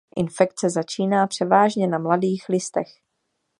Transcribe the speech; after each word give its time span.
Infekce 0.15 0.69
začíná 0.69 1.27
převážně 1.27 1.87
na 1.87 1.99
mladých 1.99 2.45
listech. 2.49 2.87